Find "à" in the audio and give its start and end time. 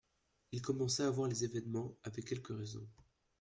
1.07-1.11